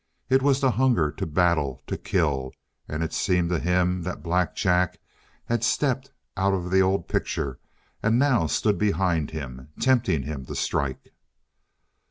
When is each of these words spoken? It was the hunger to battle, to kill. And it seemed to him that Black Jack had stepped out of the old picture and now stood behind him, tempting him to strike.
It 0.29 0.41
was 0.41 0.59
the 0.61 0.71
hunger 0.71 1.11
to 1.11 1.27
battle, 1.27 1.83
to 1.85 1.95
kill. 1.95 2.53
And 2.87 3.03
it 3.03 3.13
seemed 3.13 3.49
to 3.51 3.59
him 3.59 4.01
that 4.01 4.23
Black 4.23 4.55
Jack 4.55 4.99
had 5.45 5.63
stepped 5.63 6.09
out 6.35 6.55
of 6.55 6.71
the 6.71 6.81
old 6.81 7.07
picture 7.07 7.59
and 8.01 8.17
now 8.17 8.47
stood 8.47 8.79
behind 8.79 9.29
him, 9.29 9.69
tempting 9.79 10.23
him 10.23 10.43
to 10.47 10.55
strike. 10.55 11.13